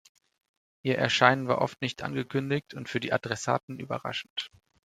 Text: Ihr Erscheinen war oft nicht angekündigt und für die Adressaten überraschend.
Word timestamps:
Ihr 0.81 0.97
Erscheinen 0.97 1.47
war 1.47 1.59
oft 1.61 1.79
nicht 1.79 2.01
angekündigt 2.01 2.73
und 2.73 2.89
für 2.89 2.99
die 2.99 3.13
Adressaten 3.13 3.77
überraschend. 3.79 4.49